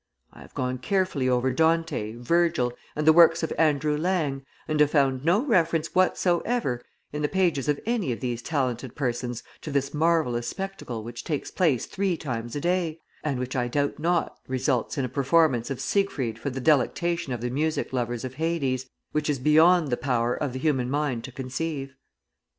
[0.33, 4.89] I have gone carefully over Dante, Virgil, and the works of Andrew Lang, and have
[4.89, 6.81] found no reference whatsoever
[7.13, 11.51] in the pages of any of these talented persons to this marvellous spectacle which takes
[11.51, 15.79] place three times a day, and which I doubt not results in a performance of
[15.79, 20.33] Siegfried for the delectation of the music lovers of Hades, which is beyond the power
[20.33, 21.93] of the human mind to conceive.